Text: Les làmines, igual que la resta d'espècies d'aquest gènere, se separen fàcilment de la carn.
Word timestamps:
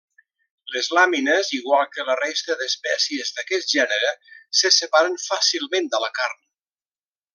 Les 0.75 0.87
làmines, 0.97 1.51
igual 1.57 1.83
que 1.97 2.05
la 2.07 2.15
resta 2.21 2.57
d'espècies 2.61 3.31
d'aquest 3.35 3.75
gènere, 3.77 4.11
se 4.63 4.73
separen 4.79 5.21
fàcilment 5.27 5.91
de 5.97 6.01
la 6.07 6.11
carn. 6.23 6.43